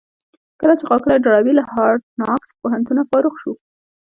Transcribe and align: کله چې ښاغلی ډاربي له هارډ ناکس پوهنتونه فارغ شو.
کله 0.59 0.73
چې 0.79 0.83
ښاغلی 0.89 1.17
ډاربي 1.25 1.53
له 1.55 1.63
هارډ 1.71 2.01
ناکس 2.21 2.49
پوهنتونه 2.61 3.01
فارغ 3.09 3.33
شو. 3.41 3.53